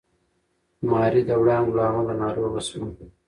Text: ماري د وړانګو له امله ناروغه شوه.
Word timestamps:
ماري 0.89 1.21
د 1.27 1.31
وړانګو 1.41 1.73
له 1.77 1.83
امله 1.89 2.13
ناروغه 2.23 2.61
شوه. 2.67 2.89